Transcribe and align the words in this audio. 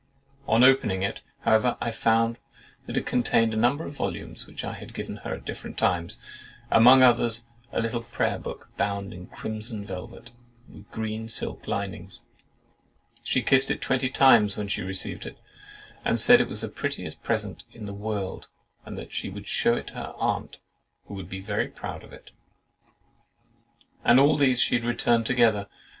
On 0.47 0.63
opening 0.63 1.03
it, 1.03 1.21
however, 1.41 1.77
I 1.79 1.91
soon 1.91 1.99
found 2.01 2.37
what 2.39 2.39
it 2.39 2.45
was. 2.91 2.97
It 2.97 3.05
contained 3.05 3.53
a 3.53 3.55
number 3.55 3.85
of 3.85 3.93
volumes 3.93 4.47
which 4.47 4.63
I 4.63 4.73
had 4.73 4.95
given 4.95 5.17
her 5.17 5.35
at 5.35 5.45
different 5.45 5.77
times 5.77 6.19
(among 6.71 7.03
others, 7.03 7.45
a 7.71 7.79
little 7.79 8.01
Prayer 8.01 8.39
Book, 8.39 8.69
bound 8.77 9.13
in 9.13 9.27
crimson 9.27 9.85
velvet, 9.85 10.31
with 10.67 10.89
green 10.89 11.29
silk 11.29 11.67
linings; 11.67 12.23
she 13.21 13.43
kissed 13.43 13.69
it 13.69 13.79
twenty 13.79 14.09
times 14.09 14.57
when 14.57 14.67
she 14.67 14.81
received 14.81 15.27
it, 15.27 15.37
and 16.03 16.19
said 16.19 16.41
it 16.41 16.49
was 16.49 16.61
the 16.61 16.67
prettiest 16.69 17.21
present 17.21 17.61
in 17.71 17.85
the 17.85 17.93
world, 17.93 18.47
and 18.83 18.97
that 18.97 19.11
she 19.13 19.29
would 19.29 19.45
shew 19.45 19.75
it 19.75 19.85
to 19.89 19.93
her 19.93 20.15
aunt, 20.17 20.57
who 21.05 21.13
would 21.13 21.29
be 21.29 21.43
proud 21.75 22.03
of 22.03 22.11
it)—and 22.11 24.19
all 24.19 24.35
these 24.35 24.59
she 24.59 24.73
had 24.73 24.83
returned 24.83 25.27
together. 25.27 25.67